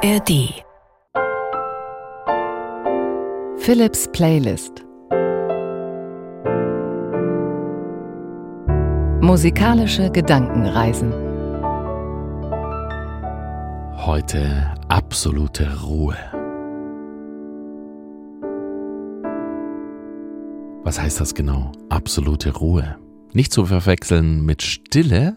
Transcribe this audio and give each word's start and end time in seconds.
ARD 0.00 0.62
Philips 3.56 4.06
Playlist 4.12 4.84
Musikalische 9.20 10.08
Gedankenreisen 10.12 11.12
Heute 13.96 14.72
absolute 14.86 15.66
Ruhe. 15.82 16.16
Was 20.84 21.00
heißt 21.00 21.20
das 21.20 21.34
genau? 21.34 21.72
Absolute 21.88 22.54
Ruhe. 22.54 22.96
Nicht 23.32 23.52
zu 23.52 23.66
verwechseln 23.66 24.44
mit 24.44 24.62
Stille. 24.62 25.36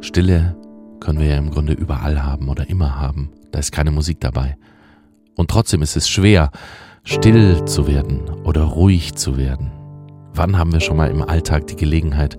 Stille 0.00 0.54
können 1.02 1.18
wir 1.18 1.26
ja 1.26 1.36
im 1.36 1.50
Grunde 1.50 1.72
überall 1.72 2.22
haben 2.22 2.48
oder 2.48 2.70
immer 2.70 2.98
haben. 3.00 3.30
Da 3.50 3.58
ist 3.58 3.72
keine 3.72 3.90
Musik 3.90 4.20
dabei. 4.20 4.56
Und 5.34 5.50
trotzdem 5.50 5.82
ist 5.82 5.96
es 5.96 6.08
schwer, 6.08 6.50
still 7.02 7.64
zu 7.64 7.88
werden 7.88 8.20
oder 8.44 8.62
ruhig 8.62 9.14
zu 9.14 9.36
werden. 9.36 9.72
Wann 10.32 10.56
haben 10.56 10.72
wir 10.72 10.80
schon 10.80 10.96
mal 10.96 11.10
im 11.10 11.22
Alltag 11.22 11.66
die 11.66 11.76
Gelegenheit, 11.76 12.38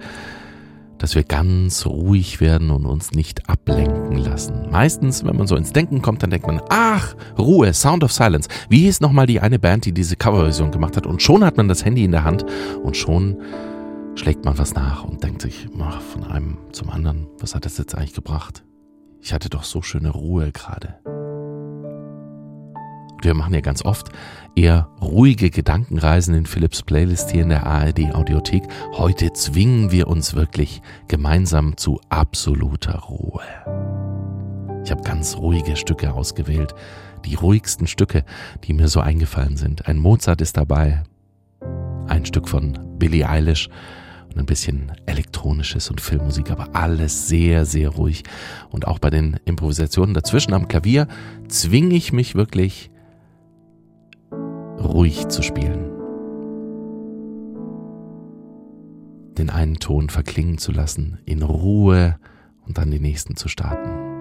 dass 0.97 1.15
wir 1.15 1.23
ganz 1.23 1.85
ruhig 1.85 2.39
werden 2.39 2.71
und 2.71 2.85
uns 2.85 3.11
nicht 3.11 3.49
ablenken 3.49 4.15
lassen. 4.15 4.69
Meistens, 4.71 5.25
wenn 5.25 5.35
man 5.35 5.47
so 5.47 5.57
ins 5.57 5.73
Denken 5.73 6.01
kommt, 6.01 6.23
dann 6.23 6.29
denkt 6.29 6.47
man, 6.47 6.61
ach, 6.69 7.15
Ruhe, 7.37 7.73
Sound 7.73 8.05
of 8.05 8.13
Silence. 8.13 8.47
Wie 8.69 8.79
hieß 8.79 9.01
nochmal 9.01 9.27
die 9.27 9.41
eine 9.41 9.59
Band, 9.59 9.83
die 9.83 9.91
diese 9.91 10.15
Coverversion 10.15 10.71
gemacht 10.71 10.95
hat? 10.95 11.05
Und 11.05 11.21
schon 11.21 11.43
hat 11.43 11.57
man 11.57 11.67
das 11.67 11.83
Handy 11.83 12.05
in 12.05 12.11
der 12.11 12.23
Hand 12.23 12.45
und 12.81 12.95
schon 12.95 13.35
schlägt 14.15 14.45
man 14.45 14.57
was 14.57 14.73
nach 14.73 15.03
und 15.03 15.23
denkt 15.23 15.41
sich, 15.41 15.67
ach, 15.79 16.01
von 16.01 16.23
einem 16.23 16.57
zum 16.71 16.89
anderen, 16.89 17.27
was 17.39 17.55
hat 17.55 17.65
das 17.65 17.77
jetzt 17.77 17.95
eigentlich 17.95 18.13
gebracht? 18.13 18.63
Ich 19.21 19.33
hatte 19.33 19.49
doch 19.49 19.63
so 19.63 19.81
schöne 19.81 20.09
Ruhe 20.09 20.51
gerade. 20.51 20.99
Wir 23.21 23.33
machen 23.33 23.53
ja 23.53 23.61
ganz 23.61 23.85
oft 23.85 24.09
eher 24.53 24.89
ruhige 25.01 25.49
Gedankenreisen 25.49 26.35
in 26.35 26.45
Philips 26.45 26.83
Playlist 26.83 27.31
hier 27.31 27.43
in 27.43 27.49
der 27.49 27.65
ARD 27.65 28.13
Audiothek. 28.13 28.63
Heute 28.91 29.31
zwingen 29.31 29.91
wir 29.91 30.09
uns 30.09 30.33
wirklich 30.35 30.81
gemeinsam 31.07 31.77
zu 31.77 32.01
absoluter 32.09 32.99
Ruhe. 32.99 33.43
Ich 34.83 34.91
habe 34.91 35.03
ganz 35.03 35.37
ruhige 35.37 35.77
Stücke 35.77 36.13
ausgewählt, 36.13 36.75
die 37.23 37.35
ruhigsten 37.35 37.87
Stücke, 37.87 38.25
die 38.65 38.73
mir 38.73 38.89
so 38.89 38.99
eingefallen 38.99 39.55
sind. 39.55 39.87
Ein 39.87 39.99
Mozart 39.99 40.41
ist 40.41 40.57
dabei, 40.57 41.03
ein 42.07 42.25
Stück 42.25 42.49
von 42.49 42.77
Billie 42.99 43.27
Eilish 43.27 43.69
ein 44.37 44.45
bisschen 44.45 44.91
elektronisches 45.05 45.89
und 45.89 46.01
Filmmusik, 46.01 46.51
aber 46.51 46.75
alles 46.75 47.27
sehr, 47.27 47.65
sehr 47.65 47.89
ruhig. 47.89 48.23
Und 48.69 48.87
auch 48.87 48.99
bei 48.99 49.09
den 49.09 49.39
Improvisationen 49.45 50.13
dazwischen 50.13 50.53
am 50.53 50.67
Klavier 50.67 51.07
zwinge 51.47 51.95
ich 51.95 52.13
mich 52.13 52.35
wirklich 52.35 52.89
ruhig 54.79 55.27
zu 55.27 55.41
spielen. 55.41 55.91
Den 59.37 59.49
einen 59.49 59.75
Ton 59.75 60.09
verklingen 60.09 60.57
zu 60.57 60.71
lassen, 60.71 61.19
in 61.25 61.41
Ruhe 61.41 62.17
und 62.65 62.77
dann 62.77 62.91
den 62.91 63.01
nächsten 63.01 63.35
zu 63.35 63.47
starten. 63.47 64.13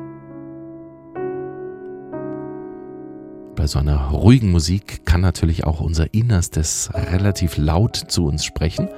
Bei 3.55 3.67
so 3.67 3.79
einer 3.79 4.09
ruhigen 4.09 4.51
Musik 4.51 5.05
kann 5.05 5.21
natürlich 5.21 5.65
auch 5.65 5.81
unser 5.81 6.13
Innerstes 6.15 6.91
relativ 6.95 7.59
laut 7.59 7.97
zu 7.97 8.27
uns 8.27 8.45
sprechen. 8.45 8.89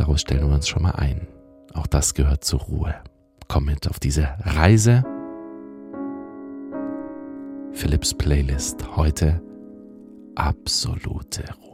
Daraus 0.00 0.22
stellen 0.22 0.48
wir 0.48 0.54
uns 0.54 0.66
schon 0.66 0.82
mal 0.82 0.92
ein. 0.92 1.28
Auch 1.74 1.86
das 1.86 2.14
gehört 2.14 2.42
zur 2.42 2.60
Ruhe. 2.60 2.94
Komm 3.48 3.66
mit 3.66 3.86
auf 3.86 4.00
diese 4.00 4.28
Reise. 4.40 5.04
Philips 7.72 8.14
Playlist 8.14 8.96
heute 8.96 9.42
absolute 10.36 11.44
Ruhe. 11.62 11.69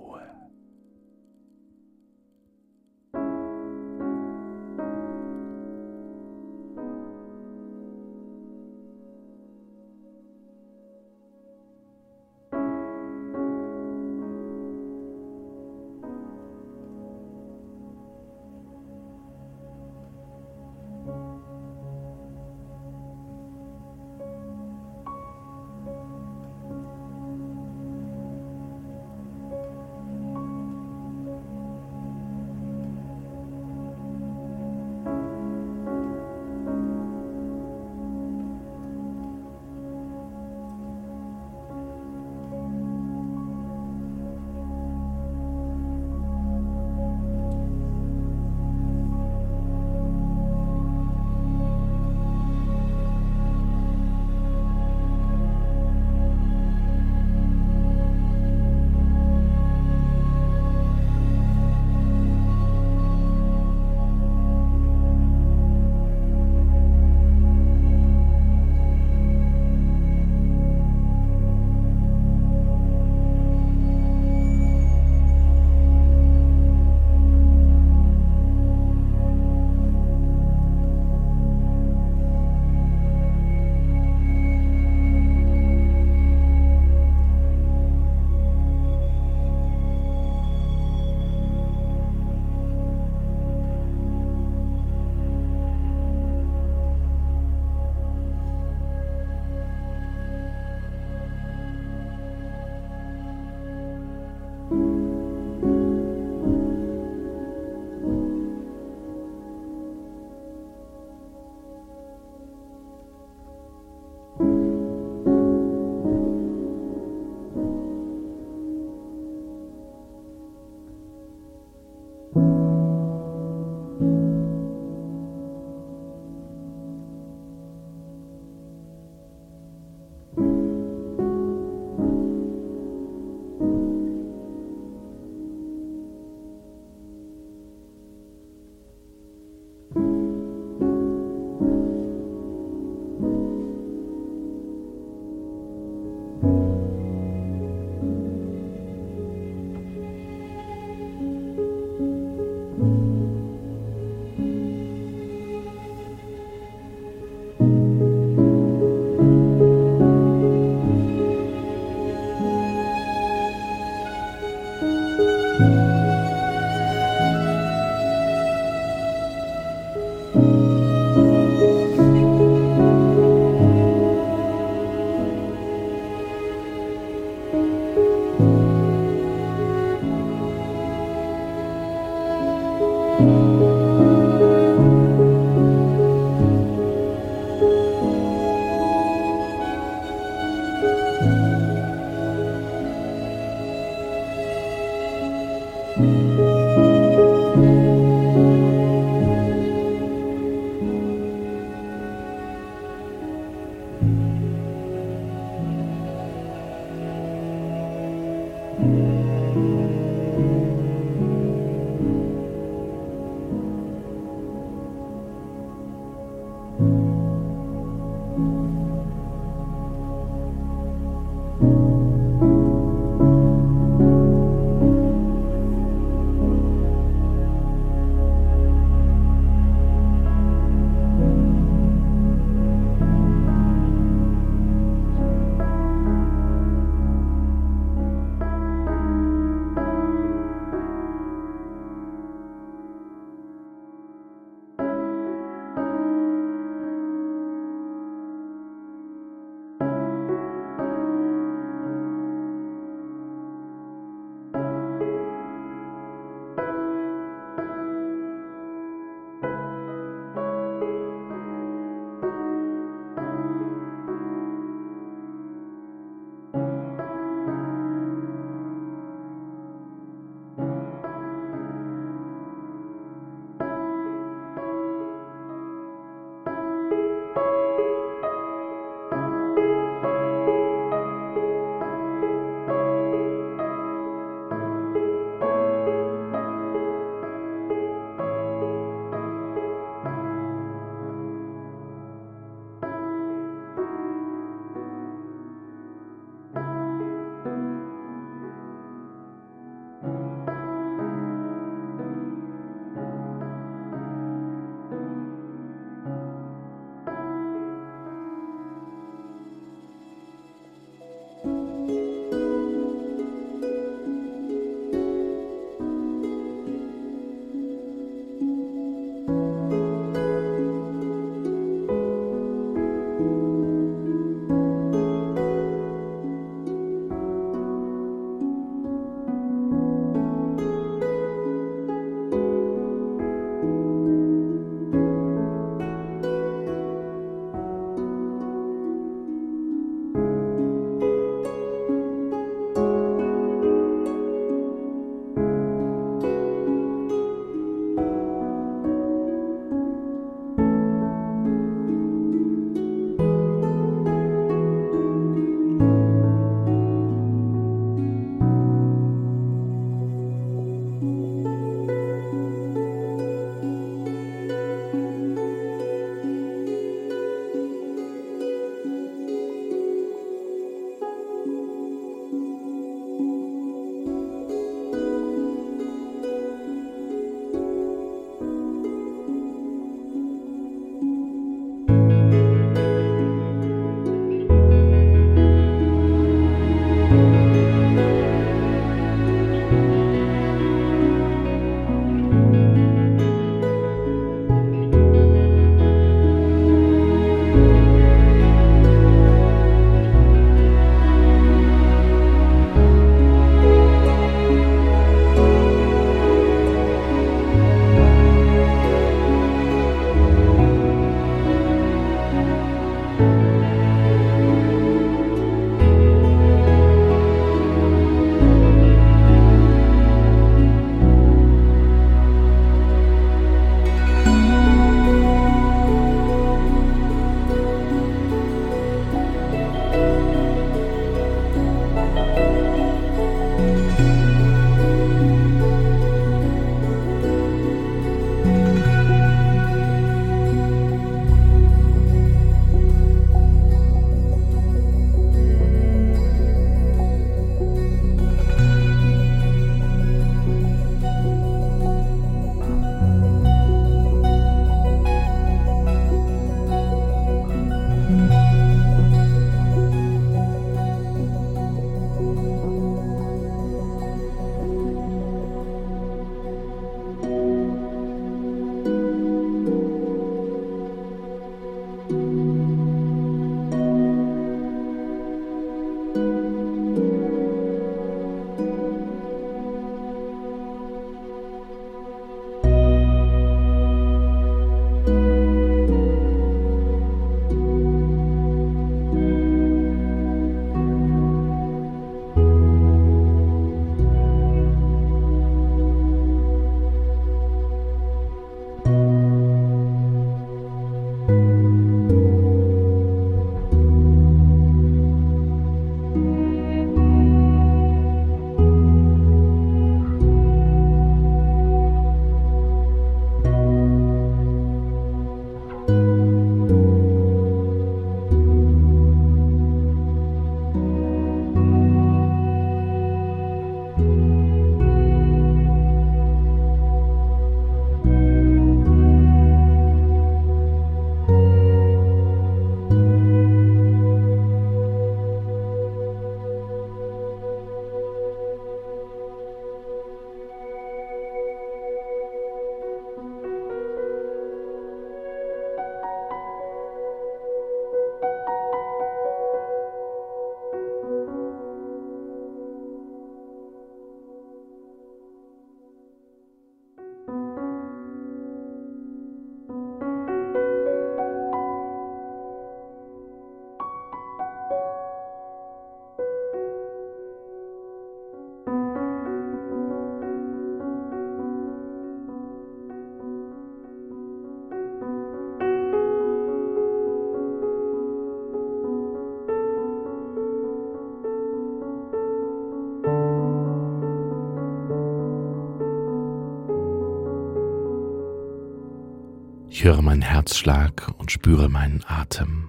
Höre 589.86 590.02
meinen 590.02 590.22
Herzschlag 590.22 591.12
und 591.16 591.30
spüre 591.30 591.68
meinen 591.68 592.02
Atem. 592.08 592.68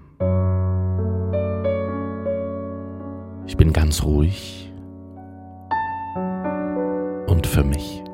Ich 3.47 3.57
bin 3.57 3.73
ganz 3.73 4.03
ruhig 4.03 4.71
und 7.25 7.47
für 7.47 7.63
mich. 7.63 8.06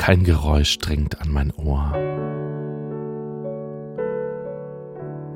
Kein 0.00 0.24
Geräusch 0.24 0.78
dringt 0.78 1.20
an 1.20 1.30
mein 1.30 1.52
Ohr. 1.52 1.92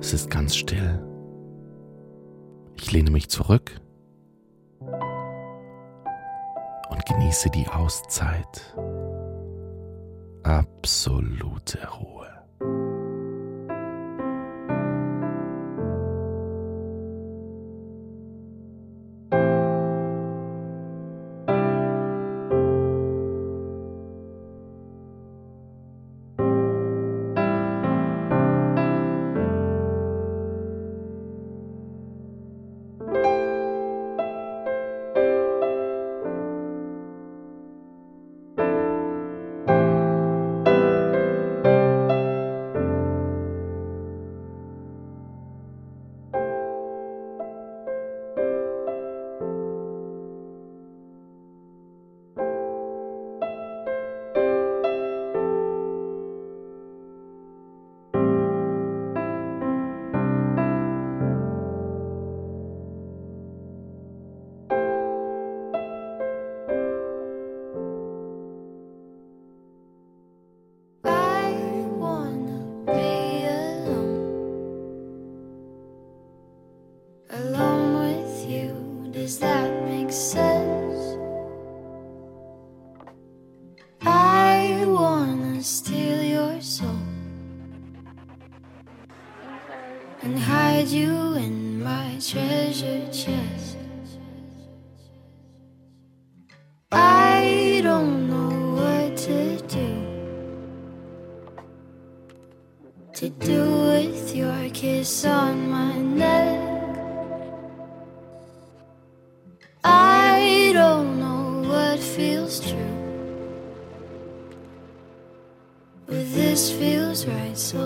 Es 0.01 0.15
ist 0.15 0.31
ganz 0.31 0.57
still. 0.57 1.07
Ich 2.75 2.91
lehne 2.91 3.11
mich 3.11 3.29
zurück 3.29 3.79
und 6.89 7.05
genieße 7.07 7.51
die 7.51 7.69
Auszeit. 7.69 8.75
Absolute 10.45 11.87
Ruhe. 11.99 12.24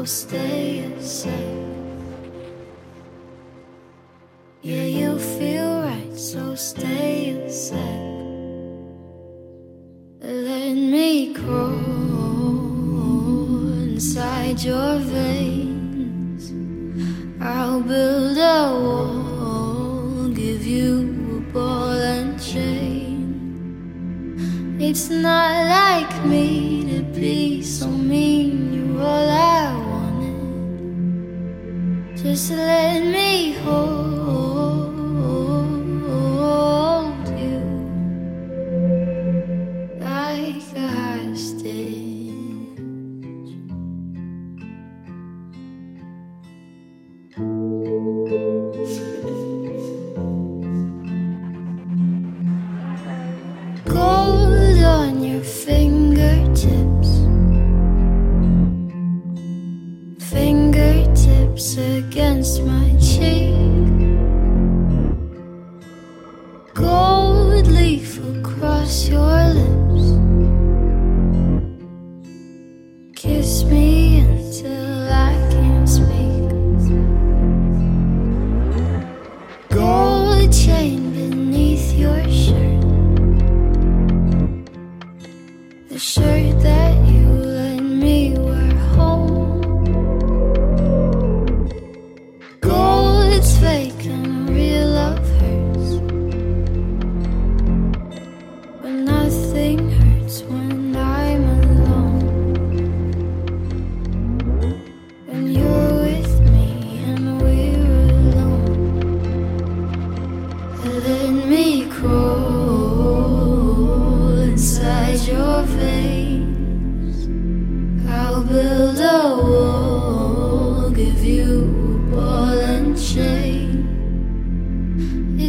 stay 0.09 0.91
safe. 1.01 1.35
Yeah, 4.63 4.85
you 4.85 5.19
feel 5.19 5.83
right, 5.83 6.17
so 6.17 6.55
stay 6.55 7.47
safe. 7.51 7.77
Let 10.21 10.75
me 10.75 11.35
crawl 11.35 11.69
inside 13.83 14.63
your 14.63 14.99
veins. 14.99 16.53
I'll 17.43 17.83
build 17.83 18.39
a 18.39 18.73
wall, 18.81 20.29
give 20.29 20.65
you 20.67 21.37
a 21.37 21.41
ball 21.53 21.91
and 21.93 22.41
chain. 22.41 23.19
It's 24.81 25.11
not 25.11 25.67
like 25.69 26.25
me 26.25 26.97
to 26.97 27.03
be 27.03 27.63
so 27.63 27.89
mean, 27.89 28.73
you're 28.73 29.03
all 29.03 29.29
I 29.29 29.68
just 32.39 32.53
let 32.53 33.03
me 33.03 33.51
hold 33.65 33.98
across 68.59 69.09
your 69.09 69.38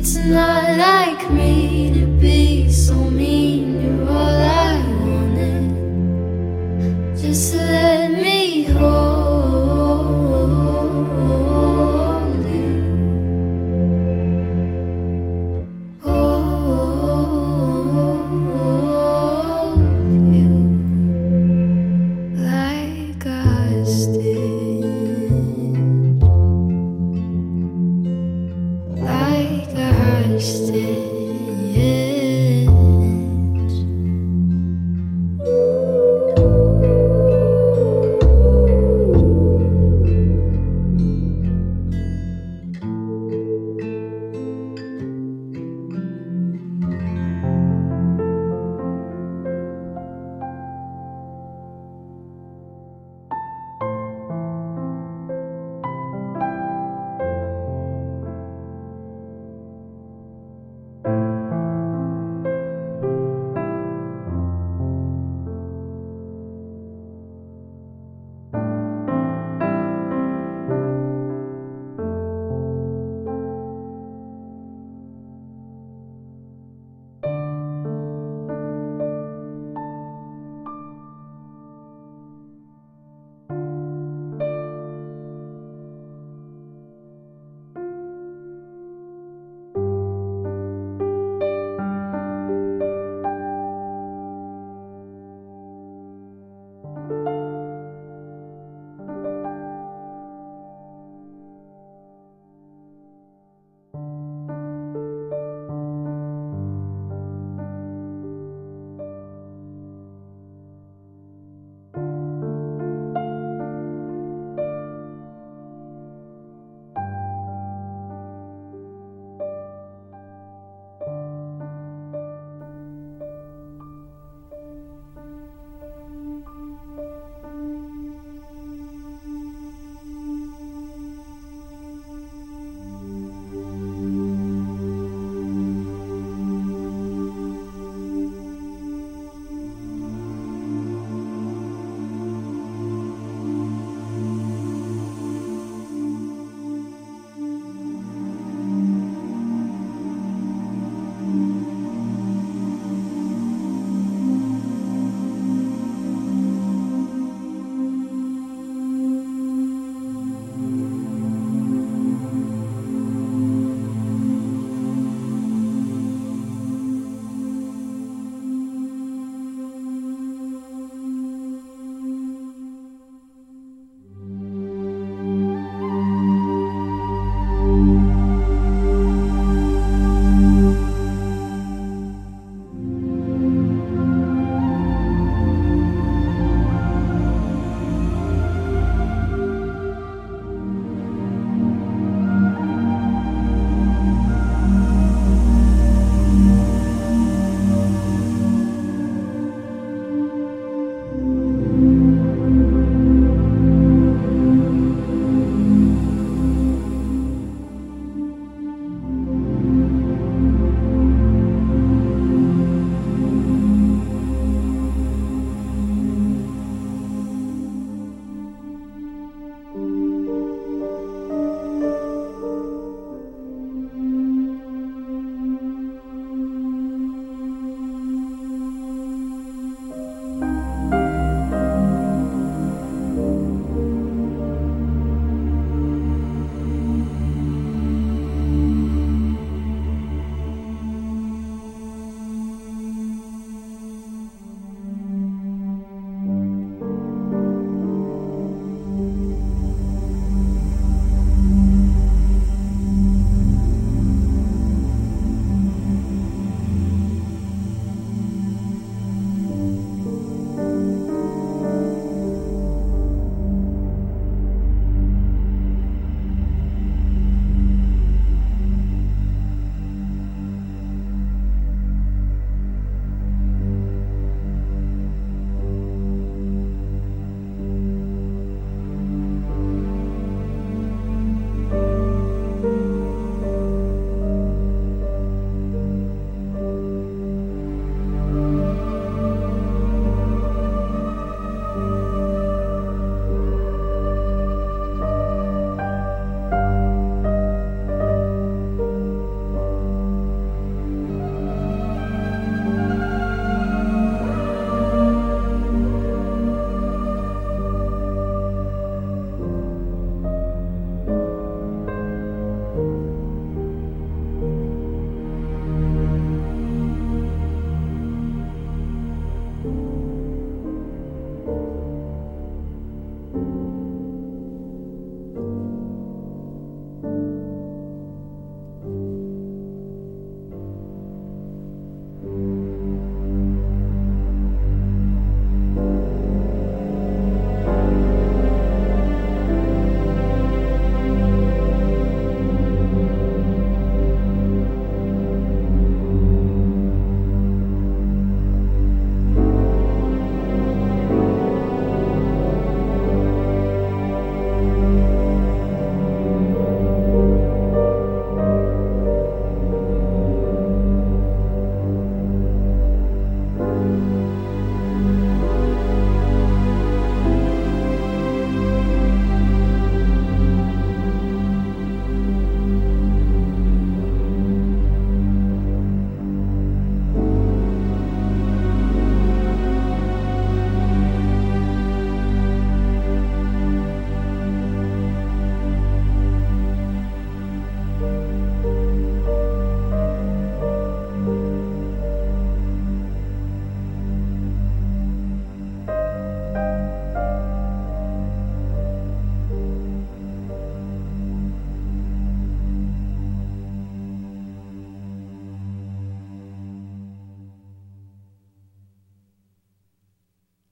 It's 0.01 0.15
not 0.15 0.77
like 0.77 1.29
me 1.29 1.91
to 1.93 2.05
be 2.05 2.71
so 2.71 2.95
mean. 3.09 3.81
You're 3.81 4.09
all 4.09 4.15
I 4.17 4.68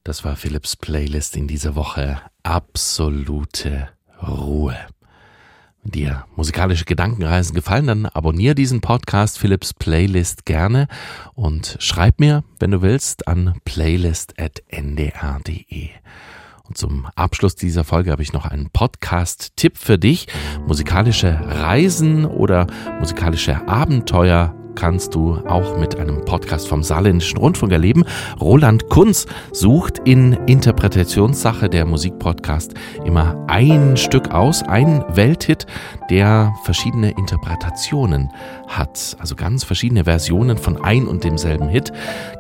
Das 0.08 0.24
war 0.24 0.38
Philips 0.38 0.78
Playlist 0.78 1.36
in 1.36 1.50
dieser 1.50 1.76
Woche. 1.76 2.22
Absolute 2.42 3.90
Ruhe. 4.26 4.78
Wenn 5.84 5.92
dir 5.92 6.24
musikalische 6.38 6.86
Gedankenreisen 6.86 7.54
gefallen, 7.54 7.88
dann 7.88 8.06
abonniere 8.06 8.56
diesen 8.56 8.80
Podcast 8.80 9.38
Philips 9.38 9.74
Playlist 9.74 10.46
gerne 10.46 10.88
und 11.34 11.76
schreib 11.82 12.22
mir, 12.22 12.46
wenn 12.58 12.72
du 12.72 12.82
willst, 12.82 13.28
an 13.28 13.60
playlist.ndr.de. 13.66 15.90
Und 16.64 16.78
zum 16.78 17.08
Abschluss 17.16 17.56
dieser 17.56 17.84
Folge 17.84 18.12
habe 18.12 18.24
ich 18.24 18.32
noch 18.32 18.46
einen 18.46 18.70
Podcast-Tipp 18.70 19.78
für 19.78 20.00
dich. 20.00 20.28
Musikalische 20.66 21.38
Reisen 21.44 22.24
oder 22.24 22.68
musikalische 23.02 23.68
Abenteuer 23.68 24.57
kannst 24.78 25.16
du 25.16 25.40
auch 25.48 25.78
mit 25.78 26.00
einem 26.00 26.24
Podcast 26.24 26.68
vom 26.68 26.84
Saarländischen 26.84 27.40
Rundfunk 27.40 27.72
erleben. 27.72 28.06
Roland 28.40 28.90
Kunz 28.90 29.26
sucht 29.52 30.00
in 30.06 30.34
Interpretationssache 30.46 31.68
der 31.68 31.86
Musikpodcast 31.86 32.76
immer 33.04 33.44
ein 33.48 33.98
Stück 33.98 34.32
aus, 34.32 34.62
ein 34.62 35.04
Welthit, 35.10 35.66
der 36.12 36.54
verschiedene 36.64 37.10
Interpretationen 37.10 38.30
hat. 38.68 39.18
Also 39.20 39.36
ganz 39.36 39.64
verschiedene 39.64 40.04
Versionen 40.04 40.58
von 40.58 40.78
ein 40.84 41.08
und 41.08 41.24
demselben 41.24 41.70
Hit. 41.70 41.92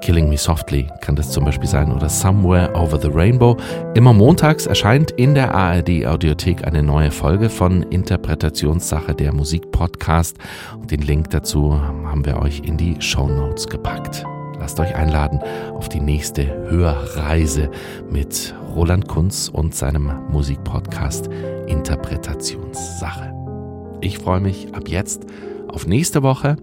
Killing 0.02 0.30
Me 0.30 0.38
Softly 0.38 0.88
kann 1.02 1.16
das 1.16 1.32
zum 1.32 1.44
Beispiel 1.44 1.68
sein 1.68 1.92
oder 1.92 2.08
Somewhere 2.08 2.76
Over 2.76 3.00
the 3.02 3.10
Rainbow. 3.12 3.58
Immer 3.96 4.14
montags 4.14 4.68
erscheint 4.68 5.10
in 5.12 5.34
der 5.34 5.56
ARD 5.56 6.06
Audiothek 6.06 6.68
eine 6.68 6.84
neue 6.84 7.10
Folge 7.10 7.50
von 7.50 7.82
Interpretationssache 7.82 9.16
der 9.16 9.34
Musikpodcast. 9.34 10.38
Den 10.92 11.02
Link 11.02 11.32
dazu 11.32 11.74
haben 11.74 12.26
wir 12.26 12.27
wir 12.28 12.40
euch 12.42 12.60
in 12.60 12.78
die 12.78 13.02
Show 13.02 13.28
Notes 13.28 13.68
gepackt. 13.68 14.24
Lasst 14.60 14.80
euch 14.80 14.96
einladen 14.96 15.40
auf 15.74 15.90
die 15.90 16.00
nächste 16.00 16.46
Hörreise 16.70 17.72
mit 18.10 18.54
Roland 18.76 19.08
Kunz 19.08 19.50
und 19.50 19.74
seinem 19.74 20.12
Musikpodcast 20.30 21.30
Interpretationssache. 21.68 23.34
Ich 24.02 24.20
freue 24.20 24.42
mich 24.42 24.76
ab 24.76 24.90
jetzt 24.90 25.26
auf 25.70 25.88
nächste 25.88 26.22
Woche 26.22 26.58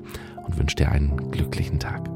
und 0.46 0.58
wünsche 0.58 0.76
dir 0.76 0.92
einen 0.92 1.30
glücklichen 1.30 1.80
Tag. 1.80 2.13